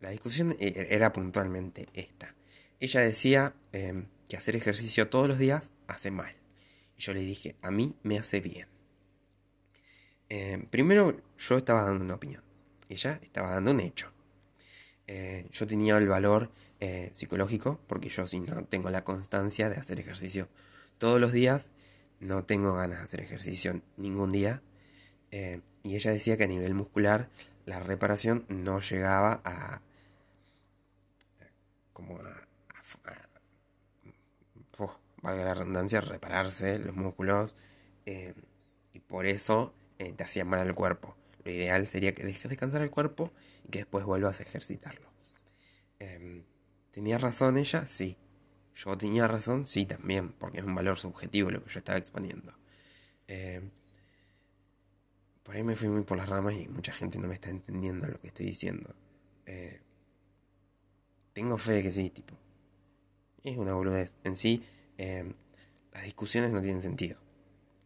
La 0.00 0.10
discusión 0.10 0.54
era 0.60 1.12
puntualmente 1.12 1.88
esta. 1.92 2.34
Ella 2.78 3.00
decía 3.00 3.54
que 4.28 4.36
hacer 4.36 4.56
ejercicio 4.56 5.08
todos 5.08 5.28
los 5.28 5.38
días 5.38 5.72
hace 5.86 6.10
mal. 6.10 6.34
Y 6.96 7.02
yo 7.02 7.12
le 7.12 7.22
dije, 7.22 7.56
a 7.62 7.70
mí 7.70 7.94
me 8.02 8.18
hace 8.18 8.40
bien. 8.40 8.68
primero 10.70 11.20
yo 11.38 11.56
estaba 11.56 11.82
dando 11.82 12.04
una 12.04 12.14
opinión. 12.14 12.42
Ella 12.88 13.20
estaba 13.22 13.52
dando 13.52 13.70
un 13.70 13.80
hecho. 13.80 14.12
yo 15.50 15.66
tenía 15.66 15.96
el 15.96 16.08
valor 16.08 16.50
eh, 16.80 17.10
psicológico, 17.12 17.80
porque 17.88 18.08
yo 18.08 18.28
si 18.28 18.38
no 18.38 18.64
tengo 18.64 18.88
la 18.90 19.02
constancia 19.02 19.68
de 19.68 19.76
hacer 19.76 19.98
ejercicio 19.98 20.48
todos 20.98 21.20
los 21.20 21.32
días, 21.32 21.72
no 22.20 22.44
tengo 22.44 22.74
ganas 22.74 22.98
de 22.98 23.04
hacer 23.04 23.20
ejercicio 23.20 23.82
ningún 23.96 24.30
día. 24.30 24.62
Eh, 25.32 25.60
y 25.82 25.96
ella 25.96 26.12
decía 26.12 26.36
que 26.36 26.44
a 26.44 26.48
nivel 26.48 26.74
muscular 26.74 27.30
la 27.66 27.80
reparación 27.80 28.44
no 28.48 28.80
llegaba 28.80 29.40
a... 29.44 29.82
como 31.92 32.18
a... 32.20 33.27
valga 35.28 35.44
la 35.44 35.54
redundancia, 35.54 36.00
repararse 36.00 36.78
los 36.78 36.94
músculos. 36.94 37.56
Eh, 38.06 38.34
y 38.92 39.00
por 39.00 39.26
eso 39.26 39.74
te 39.98 40.22
hacía 40.22 40.44
mal 40.44 40.60
al 40.60 40.74
cuerpo. 40.74 41.16
Lo 41.44 41.50
ideal 41.50 41.86
sería 41.86 42.14
que 42.14 42.24
dejes 42.24 42.48
descansar 42.48 42.82
el 42.82 42.90
cuerpo 42.90 43.32
y 43.64 43.70
que 43.70 43.78
después 43.80 44.04
vuelvas 44.04 44.40
a 44.40 44.42
ejercitarlo. 44.42 45.08
Em, 45.98 46.44
¿Tenía 46.90 47.18
razón 47.18 47.56
ella? 47.56 47.86
Sí. 47.86 48.16
¿Yo 48.74 48.96
tenía 48.96 49.26
razón? 49.26 49.66
Sí, 49.66 49.86
también, 49.86 50.32
porque 50.32 50.58
es 50.58 50.64
un 50.64 50.74
valor 50.74 50.98
subjetivo 50.98 51.50
lo 51.50 51.62
que 51.64 51.70
yo 51.70 51.78
estaba 51.78 51.98
exponiendo. 51.98 52.54
Eh, 53.26 53.70
por 55.42 55.56
ahí 55.56 55.62
me 55.62 55.76
fui 55.76 55.88
muy 55.88 56.02
por 56.02 56.16
las 56.18 56.28
ramas 56.28 56.54
y 56.54 56.68
mucha 56.68 56.92
gente 56.92 57.18
no 57.18 57.26
me 57.26 57.34
está 57.34 57.50
entendiendo 57.50 58.06
lo 58.06 58.20
que 58.20 58.28
estoy 58.28 58.46
diciendo. 58.46 58.94
Eh, 59.46 59.80
tengo 61.32 61.58
fe 61.58 61.72
de 61.72 61.82
que 61.82 61.92
sí, 61.92 62.10
tipo. 62.10 62.34
Es 63.42 63.56
una 63.56 63.72
boludez. 63.72 64.14
En 64.24 64.36
sí, 64.36 64.64
eh, 64.98 65.32
las 65.92 66.04
discusiones 66.04 66.52
no 66.52 66.60
tienen 66.60 66.80
sentido. 66.80 67.18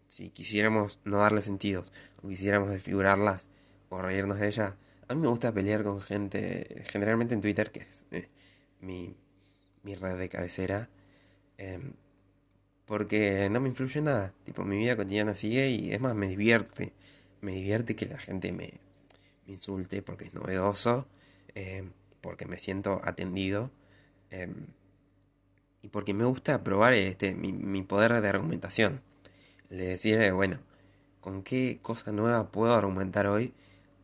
Si 0.07 0.31
quisiéramos 0.31 1.01
no 1.05 1.19
darle 1.19 1.41
sentidos, 1.43 1.93
o 2.23 2.29
quisiéramos 2.29 2.71
desfigurarlas, 2.71 3.49
o 3.89 4.03
reírnos 4.03 4.41
de 4.41 4.47
ellas, 4.49 4.75
a 5.09 5.15
mí 5.15 5.21
me 5.21 5.29
gusta 5.29 5.53
pelear 5.53 5.83
con 5.85 6.01
gente, 6.01 6.83
generalmente 6.91 7.35
en 7.35 7.41
Twitter, 7.41 7.71
que 7.71 7.81
es 7.81 8.07
mi, 8.81 9.15
mi 9.83 9.95
red 9.95 10.19
de 10.19 10.29
cabecera. 10.29 10.89
Em, 11.59 11.95
porque 12.87 13.49
no 13.51 13.61
me 13.61 13.69
influye 13.69 14.01
nada. 14.03 14.35
Tipo, 14.45 14.65
mi 14.65 14.77
vida 14.77 14.97
cotidiana 14.97 15.35
sigue 15.35 15.69
y 15.71 15.93
es 15.93 16.01
más, 16.01 16.15
me 16.15 16.29
divierte. 16.29 16.93
Me 17.41 17.53
divierte 17.53 17.97
que 17.97 18.07
la 18.07 18.19
gente 18.19 18.53
me, 18.53 18.81
me 19.47 19.53
insulte 19.53 20.03
porque 20.03 20.27
es 20.27 20.35
novedoso, 20.35 21.07
em, 21.55 21.93
porque 22.21 22.47
me 22.47 22.59
siento 22.59 23.01
atendido 23.05 23.71
y 25.83 25.89
porque 25.89 26.15
me 26.15 26.25
gusta 26.25 26.63
probar 26.63 26.93
este, 26.95 27.35
mi, 27.35 27.53
mi 27.53 27.83
poder 27.83 28.21
de 28.21 28.29
argumentación. 28.29 29.03
De 29.69 29.87
decir, 29.87 30.21
eh, 30.21 30.31
bueno, 30.31 30.61
¿con 31.21 31.43
qué 31.43 31.79
cosa 31.83 32.13
nueva 32.13 32.51
puedo 32.51 32.73
argumentar 32.75 33.27
hoy? 33.27 33.53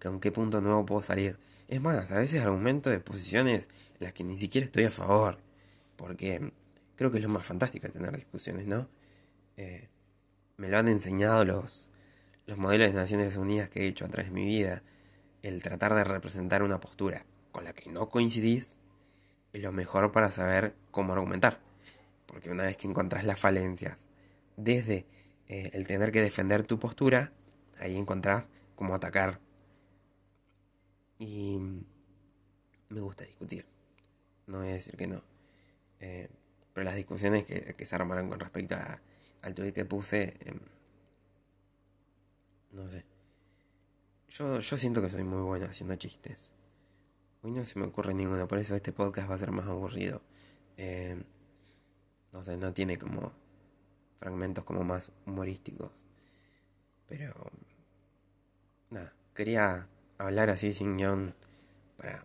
¿Con 0.02 0.20
qué 0.20 0.32
punto 0.32 0.60
nuevo 0.60 0.84
puedo 0.84 1.02
salir? 1.02 1.38
Es 1.68 1.80
más, 1.80 2.10
a 2.12 2.18
veces 2.18 2.40
argumento 2.40 2.90
de 2.90 3.00
posiciones 3.00 3.68
en 4.00 4.06
las 4.06 4.12
que 4.12 4.24
ni 4.24 4.36
siquiera 4.36 4.64
estoy 4.66 4.84
a 4.84 4.90
favor. 4.90 5.38
Porque 5.96 6.52
creo 6.96 7.10
que 7.10 7.18
es 7.18 7.22
lo 7.22 7.28
más 7.28 7.46
fantástico 7.46 7.86
de 7.86 7.92
tener 7.92 8.14
discusiones, 8.16 8.66
¿no? 8.66 8.88
Eh, 9.56 9.88
me 10.56 10.68
lo 10.68 10.78
han 10.78 10.88
enseñado 10.88 11.44
los, 11.44 11.90
los 12.46 12.58
modelos 12.58 12.88
de 12.88 12.94
Naciones 12.94 13.36
Unidas 13.36 13.68
que 13.70 13.82
he 13.82 13.86
hecho 13.86 14.04
a 14.04 14.08
través 14.08 14.30
de 14.30 14.34
mi 14.34 14.46
vida. 14.46 14.82
El 15.42 15.62
tratar 15.62 15.94
de 15.94 16.02
representar 16.02 16.62
una 16.62 16.80
postura 16.80 17.24
con 17.52 17.64
la 17.64 17.72
que 17.72 17.90
no 17.90 18.08
coincidís 18.08 18.78
es 19.52 19.62
lo 19.62 19.70
mejor 19.70 20.10
para 20.10 20.30
saber 20.30 20.74
cómo 20.90 21.12
argumentar. 21.12 21.67
Porque 22.28 22.50
una 22.50 22.62
vez 22.62 22.76
que 22.76 22.86
encontrás 22.86 23.24
las 23.24 23.40
falencias, 23.40 24.06
desde 24.56 25.06
eh, 25.48 25.70
el 25.72 25.86
tener 25.86 26.12
que 26.12 26.20
defender 26.20 26.62
tu 26.62 26.78
postura, 26.78 27.32
ahí 27.78 27.96
encontrás 27.96 28.48
cómo 28.76 28.94
atacar 28.94 29.40
y 31.18 31.58
me 32.90 33.00
gusta 33.00 33.24
discutir. 33.24 33.66
No 34.46 34.58
voy 34.58 34.68
a 34.68 34.72
decir 34.72 34.96
que 34.96 35.06
no. 35.06 35.22
Eh, 36.00 36.28
pero 36.72 36.84
las 36.84 36.94
discusiones 36.94 37.44
que, 37.44 37.86
se 37.86 37.94
armaron 37.96 38.28
con 38.28 38.38
respecto 38.38 38.76
a, 38.76 39.00
al 39.42 39.54
tweet 39.54 39.72
que 39.72 39.84
puse, 39.84 40.34
em, 40.44 40.60
no 42.72 42.86
sé. 42.86 43.04
Yo, 44.28 44.60
yo 44.60 44.76
siento 44.76 45.02
que 45.02 45.10
soy 45.10 45.24
muy 45.24 45.42
bueno 45.42 45.66
haciendo 45.66 45.96
chistes. 45.96 46.52
Hoy 47.42 47.52
no 47.52 47.64
se 47.64 47.78
me 47.78 47.86
ocurre 47.86 48.14
ninguno, 48.14 48.46
por 48.46 48.58
eso 48.58 48.76
este 48.76 48.92
podcast 48.92 49.30
va 49.30 49.34
a 49.34 49.38
ser 49.38 49.50
más 49.50 49.66
aburrido. 49.66 50.20
Em, 50.76 51.24
no 52.32 52.42
sé, 52.42 52.56
no 52.56 52.72
tiene 52.72 52.98
como 52.98 53.32
fragmentos 54.16 54.64
como 54.64 54.84
más 54.84 55.12
humorísticos. 55.26 55.92
Pero... 57.06 57.34
Nada, 58.90 59.12
quería 59.34 59.86
hablar 60.18 60.50
así 60.50 60.72
sin 60.72 60.96
guion 60.96 61.34
para, 61.96 62.24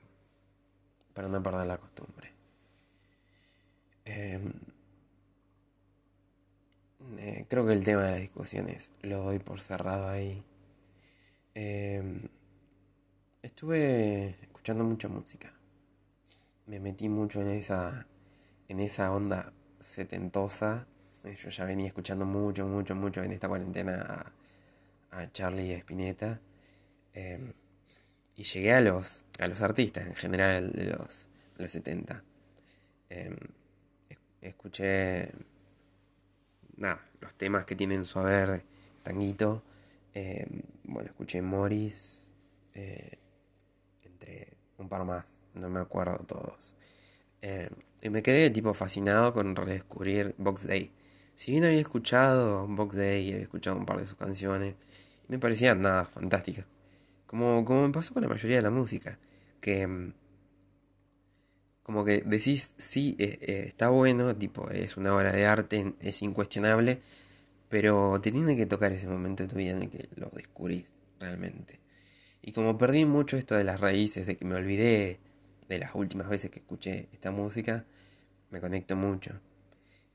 para 1.14 1.28
no 1.28 1.42
perder 1.44 1.68
la 1.68 1.78
costumbre. 1.78 2.32
Em, 4.06 4.54
eh, 7.18 7.46
creo 7.50 7.66
que 7.66 7.74
el 7.74 7.84
tema 7.84 8.04
de 8.04 8.12
las 8.12 8.20
discusiones 8.22 8.92
lo 9.02 9.24
doy 9.24 9.40
por 9.40 9.62
cerrado 9.62 10.10
ahí. 10.10 10.44
Em, 11.54 12.28
estuve 13.42 14.38
escuchando 14.42 14.84
mucha 14.84 15.08
música. 15.08 15.54
Me 16.66 16.80
metí 16.80 17.10
mucho 17.10 17.42
en 17.42 17.50
esa, 17.50 18.08
en 18.68 18.80
esa 18.80 19.12
onda 19.12 19.54
setentosa. 19.84 20.88
Yo 21.24 21.50
ya 21.50 21.66
venía 21.66 21.88
escuchando 21.88 22.26
mucho, 22.26 22.68
mucho, 22.68 22.96
mucho 22.96 23.24
en 23.24 23.32
esta 23.32 23.48
cuarentena 23.48 24.34
a, 25.12 25.20
a 25.22 25.32
Charlie 25.32 25.74
Spinetta. 25.74 26.40
Em, 27.14 27.54
y 28.36 28.44
llegué 28.44 28.74
a 28.74 28.82
los, 28.82 29.26
a 29.40 29.48
los 29.48 29.62
artistas 29.62 30.08
en 30.08 30.16
general 30.16 30.72
de 30.72 30.86
los, 30.86 31.30
de 31.56 31.64
los 31.64 31.72
70. 31.72 32.24
Em, 33.10 33.38
escuché 34.42 35.30
nada, 36.78 37.04
los 37.22 37.36
temas 37.36 37.66
que 37.66 37.76
tienen 37.76 38.06
su 38.06 38.20
haber 38.20 38.64
tanguito. 39.04 39.64
Em, 40.14 40.62
bueno, 40.84 41.10
escuché 41.10 41.42
Morris, 41.42 42.32
eh, 42.74 43.20
entre 44.04 44.58
un 44.78 44.90
par 44.90 45.06
más, 45.06 45.44
no 45.54 45.70
me 45.70 45.80
acuerdo 45.80 46.18
todos. 46.26 46.76
Y 48.04 48.10
me 48.10 48.22
quedé 48.22 48.50
tipo 48.50 48.74
fascinado 48.74 49.34
con 49.34 49.56
redescubrir 49.56 50.36
Box 50.38 50.68
Day. 50.68 50.92
Si 51.36 51.52
bien 51.52 51.64
había 51.64 51.80
escuchado 51.80 52.68
Box 52.68 52.98
Day 52.98 53.32
había 53.32 53.44
escuchado 53.44 53.78
un 53.78 53.86
par 53.86 54.00
de 54.00 54.08
sus 54.08 54.16
canciones, 54.16 54.76
me 55.30 55.40
parecían 55.40 55.82
nada 55.82 56.06
fantásticas. 56.06 56.68
Como, 57.26 57.64
como 57.64 57.88
me 57.88 57.94
pasó 57.94 58.14
con 58.14 58.22
la 58.22 58.28
mayoría 58.28 58.58
de 58.58 58.62
la 58.62 58.72
música. 58.72 59.18
Que 59.62 59.88
mm, 59.88 60.14
como 61.82 62.04
que 62.04 62.22
decís, 62.26 62.76
sí, 62.78 63.16
eh, 63.20 63.40
eh, 63.42 63.66
está 63.68 63.88
bueno, 63.88 64.36
tipo, 64.36 64.70
es 64.70 64.98
una 64.98 65.16
obra 65.16 65.32
de 65.32 65.46
arte, 65.46 65.94
es 66.02 66.22
incuestionable, 66.22 67.02
pero 67.70 68.20
te 68.22 68.32
que 68.32 68.66
tocar 68.66 68.92
ese 68.92 69.08
momento 69.08 69.44
de 69.44 69.50
tu 69.50 69.56
vida 69.56 69.72
en 69.72 69.84
el 69.84 69.90
que 69.90 70.10
lo 70.18 70.30
descubrís 70.34 70.92
realmente. 71.20 71.80
Y 72.42 72.52
como 72.52 72.78
perdí 72.78 73.06
mucho 73.06 73.38
esto 73.38 73.56
de 73.56 73.64
las 73.64 73.80
raíces, 73.80 74.28
de 74.28 74.36
que 74.38 74.46
me 74.46 74.56
olvidé 74.56 75.20
de 75.68 75.80
las 75.80 75.96
últimas 75.96 76.30
veces 76.30 76.50
que 76.52 76.60
escuché 76.60 77.10
esta 77.12 77.32
música, 77.32 77.86
me 78.50 78.60
conecto 78.62 78.96
mucho. 78.96 79.40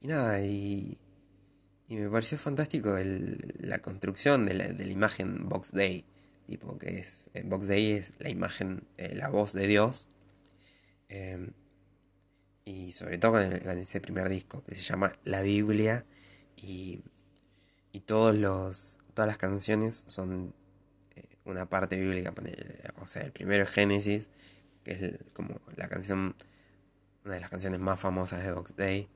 Y 0.00 0.08
nada, 0.08 0.40
y, 0.40 0.98
y 1.88 1.96
me 1.96 2.10
pareció 2.10 2.38
fantástico 2.38 2.96
el, 2.96 3.54
la 3.60 3.80
construcción 3.80 4.46
de 4.46 4.54
la, 4.54 4.68
de 4.68 4.86
imagen 4.90 5.48
Box 5.48 5.72
Day. 5.72 6.04
Tipo, 6.46 6.78
que 6.78 6.98
es. 6.98 7.30
Eh, 7.34 7.42
Box 7.44 7.68
Day 7.68 7.92
es 7.92 8.14
la 8.18 8.30
imagen, 8.30 8.86
eh, 8.96 9.14
la 9.14 9.28
voz 9.28 9.52
de 9.52 9.66
Dios. 9.66 10.06
Eh, 11.08 11.50
y 12.64 12.92
sobre 12.92 13.18
todo 13.18 13.32
con, 13.32 13.78
ese 13.78 14.00
primer 14.00 14.28
disco 14.28 14.62
que 14.64 14.74
se 14.74 14.82
llama 14.82 15.12
La 15.24 15.42
Biblia. 15.42 16.04
Y, 16.56 17.02
y 17.92 18.00
todos 18.00 18.36
los, 18.36 18.98
todas 19.14 19.26
las 19.26 19.38
canciones 19.38 20.04
son 20.06 20.54
eh, 21.16 21.24
una 21.44 21.68
parte 21.68 21.98
bíblica. 21.98 22.34
O 23.00 23.06
sea, 23.06 23.22
el 23.22 23.32
primero 23.32 23.62
es 23.62 23.70
Génesis, 23.70 24.30
que 24.88 25.06
es 25.06 25.32
como 25.34 25.60
la 25.76 25.88
canción, 25.88 26.34
una 27.24 27.34
de 27.34 27.40
las 27.40 27.50
canciones 27.50 27.78
más 27.78 28.00
famosas 28.00 28.42
de 28.42 28.52
Box 28.52 28.74
Day. 28.76 29.08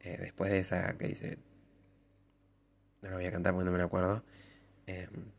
Eh, 0.00 0.18
después 0.20 0.50
de 0.50 0.58
esa 0.58 0.96
que 0.98 1.08
dice, 1.08 1.38
no 3.00 3.10
la 3.10 3.16
voy 3.16 3.24
a 3.24 3.32
cantar 3.32 3.54
porque 3.54 3.64
no 3.64 3.72
me 3.72 3.78
la 3.78 3.84
acuerdo. 3.84 4.22
Em, 4.86 5.32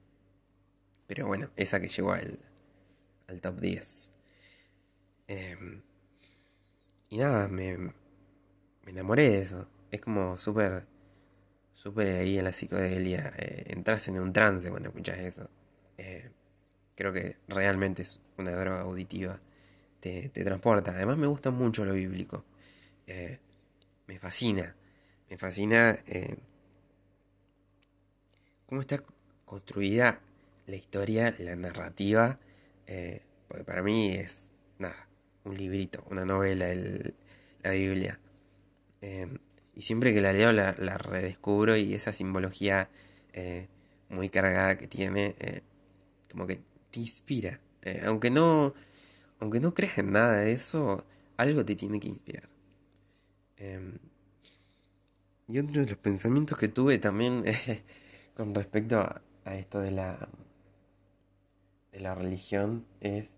pero 1.07 1.27
bueno, 1.27 1.51
esa 1.55 1.79
que 1.79 1.89
llegó 1.89 2.13
al, 2.13 2.39
al 3.27 3.41
top 3.41 3.59
10. 3.59 4.11
Em, 5.27 5.81
y 7.09 7.17
nada, 7.17 7.47
me, 7.47 7.77
me 7.77 7.93
enamoré 8.87 9.29
de 9.29 9.39
eso. 9.39 9.69
Es 9.91 10.01
como 10.01 10.35
súper, 10.37 10.87
súper 11.73 12.15
ahí 12.15 12.39
en 12.39 12.45
la 12.45 12.51
psicodelia. 12.51 13.31
Eh, 13.37 13.65
entras 13.67 14.07
en 14.07 14.19
un 14.19 14.33
trance 14.33 14.69
cuando 14.71 14.89
escuchas 14.89 15.19
eso. 15.19 15.49
Eh, 15.97 16.31
creo 16.95 17.13
que 17.13 17.37
realmente 17.47 18.01
es 18.01 18.21
una 18.37 18.51
droga 18.51 18.81
auditiva 18.81 19.39
te, 19.99 20.29
transporta. 20.29 20.91
Además 20.91 21.17
me 21.17 21.27
gusta 21.27 21.51
mucho 21.51 21.85
lo 21.85 21.93
bíblico. 21.93 22.43
Eh, 23.07 23.39
me 24.07 24.19
fascina. 24.19 24.75
Me 25.29 25.37
fascina 25.37 25.99
eh, 26.07 26.37
cómo 28.65 28.81
está 28.81 29.01
construida 29.45 30.19
la 30.67 30.75
historia, 30.75 31.35
la 31.39 31.55
narrativa. 31.55 32.39
Eh, 32.87 33.21
porque 33.47 33.63
para 33.63 33.81
mí 33.81 34.09
es, 34.09 34.51
nada, 34.79 35.07
un 35.43 35.57
librito, 35.57 36.03
una 36.09 36.25
novela, 36.25 36.67
la 37.63 37.71
Biblia. 37.71 38.19
y 39.75 39.81
siempre 39.81 40.13
que 40.13 40.21
la 40.21 40.33
leo 40.33 40.51
la, 40.51 40.71
redescubro 40.71 41.75
y 41.77 41.93
esa 41.93 42.13
simbología 42.13 42.89
muy 44.09 44.29
cargada 44.29 44.77
que 44.77 44.87
tiene, 44.87 45.35
como 46.31 46.47
que 46.47 46.59
te 46.91 46.99
inspira. 46.99 47.59
aunque 48.03 48.31
no 48.31 48.73
aunque 49.39 49.59
no 49.59 49.73
creas 49.73 49.97
en 49.97 50.11
nada 50.11 50.37
de 50.37 50.51
eso, 50.51 51.05
algo 51.37 51.65
te 51.65 51.75
tiene 51.75 51.99
que 51.99 52.07
inspirar. 52.07 52.49
Em, 53.57 53.97
y 55.47 55.59
otro 55.59 55.81
de 55.81 55.87
los 55.87 55.97
pensamientos 55.97 56.57
que 56.57 56.67
tuve 56.67 56.97
también 56.99 57.43
con 58.35 58.53
respecto 58.55 58.99
a, 58.99 59.21
esto 59.55 59.79
de 59.79 59.91
la, 59.91 60.27
de 61.91 61.99
la 61.99 62.15
religión 62.15 62.85
es, 62.99 63.35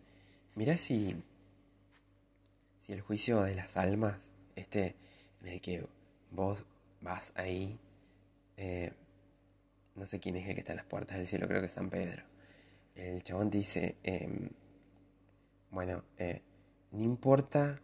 mira 0.55 0.77
si, 0.77 1.21
si 2.79 2.93
el 2.93 3.01
juicio 3.01 3.41
de 3.41 3.55
las 3.55 3.75
almas, 3.75 4.31
este 4.55 4.95
en 5.41 5.47
el 5.49 5.61
que 5.61 5.85
vos 6.31 6.65
vas 7.01 7.33
ahí, 7.35 7.79
eh, 8.55 8.93
no 9.95 10.07
sé 10.07 10.19
quién 10.19 10.35
es 10.37 10.47
el 10.47 10.55
que 10.55 10.61
está 10.61 10.73
en 10.73 10.77
las 10.77 10.85
puertas 10.85 11.17
del 11.17 11.27
cielo, 11.27 11.47
creo 11.47 11.59
que 11.59 11.65
es 11.67 11.73
San 11.73 11.89
Pedro. 11.89 12.23
El 12.95 13.21
chabón 13.23 13.49
te 13.49 13.59
dice, 13.59 13.95
em, 14.03 14.49
bueno, 15.77 16.03
eh, 16.17 16.41
no 16.91 17.03
importa 17.03 17.79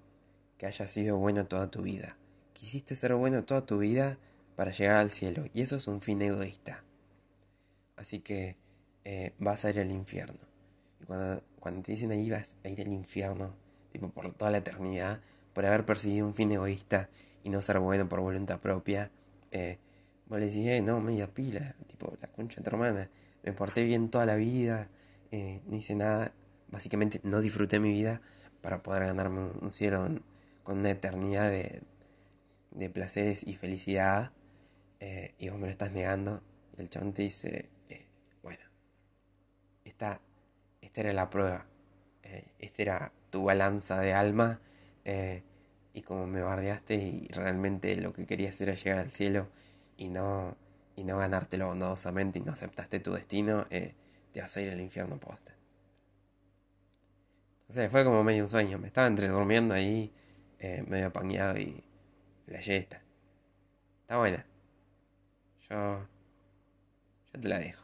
que 0.57 0.65
hayas 0.65 0.89
sido 0.89 1.15
bueno 1.17 1.45
toda 1.45 1.69
tu 1.69 1.83
vida. 1.83 2.17
Quisiste 2.53 2.95
ser 2.95 3.13
bueno 3.13 3.43
toda 3.43 3.67
tu 3.67 3.77
vida 3.77 4.17
para 4.55 4.71
llegar 4.71 4.97
al 4.97 5.11
cielo. 5.11 5.45
Y 5.53 5.61
eso 5.61 5.75
es 5.75 5.87
un 5.87 6.01
fin 6.01 6.19
egoísta. 6.23 6.83
Así 7.95 8.17
que 8.17 8.57
eh, 9.03 9.33
vas 9.37 9.63
a 9.63 9.69
ir 9.69 9.79
al 9.79 9.91
infierno. 9.91 10.39
Y 11.01 11.05
cuando, 11.05 11.43
te 11.83 11.91
dicen 11.91 12.09
ahí 12.09 12.31
vas 12.31 12.57
a 12.63 12.69
ir 12.69 12.81
al 12.81 12.91
infierno, 12.91 13.53
tipo 13.91 14.09
por 14.09 14.33
toda 14.33 14.49
la 14.49 14.57
eternidad, 14.57 15.21
por 15.53 15.63
haber 15.63 15.85
perseguido 15.85 16.25
un 16.25 16.33
fin 16.33 16.51
egoísta 16.51 17.11
y 17.43 17.51
no 17.51 17.61
ser 17.61 17.77
bueno 17.77 18.09
por 18.09 18.21
voluntad 18.21 18.59
propia, 18.59 19.11
eh, 19.51 19.77
vos 20.25 20.39
le 20.39 20.47
eh, 20.77 20.81
no, 20.81 20.99
media 20.99 21.31
pila, 21.31 21.75
tipo, 21.85 22.17
la 22.19 22.27
concha 22.29 22.55
de 22.55 22.63
tu 22.63 22.75
hermana, 22.75 23.11
me 23.43 23.53
porté 23.53 23.83
bien 23.83 24.09
toda 24.09 24.25
la 24.25 24.35
vida, 24.35 24.89
eh, 25.29 25.61
no 25.67 25.75
hice 25.75 25.95
nada, 25.95 26.33
Básicamente 26.73 27.21
no 27.21 27.39
disfruté 27.39 27.79
mi 27.79 27.91
vida 27.91 28.19
para 28.61 28.81
poder 28.81 29.05
ganarme 29.05 29.51
un 29.61 29.71
cielo 29.71 30.09
con 30.63 30.79
una 30.79 30.89
eternidad 30.89 31.51
de, 31.51 31.83
de 32.71 32.89
placeres 32.89 33.45
y 33.45 33.53
felicidad. 33.53 34.31
Eh, 34.99 35.35
y 35.37 35.49
vos 35.49 35.59
me 35.59 35.67
lo 35.67 35.71
estás 35.71 35.91
negando. 35.91 36.41
El 36.79 36.89
chabón 36.89 37.13
te 37.13 37.21
dice, 37.21 37.69
eh, 37.89 38.07
bueno, 38.41 38.63
esta, 39.85 40.19
esta 40.81 41.01
era 41.01 41.13
la 41.13 41.29
prueba. 41.29 41.67
Eh, 42.23 42.47
esta 42.57 42.81
era 42.81 43.11
tu 43.29 43.43
balanza 43.43 44.01
de 44.01 44.13
alma. 44.13 44.59
y 45.93 46.01
como 46.01 46.25
me 46.25 46.41
bardeaste 46.41 46.95
y 46.95 47.27
realmente 47.27 47.95
lo 47.97 48.13
que 48.13 48.25
querías 48.25 48.59
era 48.61 48.73
llegar 48.73 48.97
al 48.97 49.11
cielo 49.11 49.47
y 49.95 50.09
no, 50.09 50.55
y 50.95 51.03
no 51.03 51.19
ganártelo 51.19 51.67
bondadosamente 51.67 52.39
y 52.39 52.41
no 52.41 52.53
aceptaste 52.53 52.99
tu 52.99 53.13
destino, 53.13 53.67
te 53.67 54.41
vas 54.41 54.57
a 54.57 54.61
ir 54.61 54.71
al 54.71 54.81
infierno 54.81 55.19
posta. 55.19 55.52
O 57.73 57.75
sea, 57.75 57.89
fue 57.89 58.03
como 58.03 58.23
medio 58.23 58.43
un 58.43 58.49
sueño. 58.49 58.77
Me 58.77 58.85
estaba 58.85 59.07
entre 59.07 59.29
durmiendo 59.29 59.73
ahí, 59.73 60.13
eh, 60.59 60.83
medio 60.87 61.07
apañado 61.07 61.57
y 61.57 61.83
la 62.45 62.59
esta. 62.59 63.01
Está 64.01 64.17
buena. 64.19 64.45
Yo. 65.67 66.07
Yo 67.33 67.41
te 67.41 67.49
la 67.49 67.57
dejo. 67.57 67.83